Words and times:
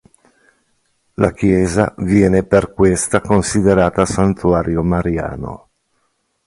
La 1.13 1.31
chiesa 1.31 1.93
viene 1.97 2.41
per 2.43 2.73
questa 2.73 3.21
considerata 3.21 4.03
santuario 4.03 4.81
mariano. 4.81 5.67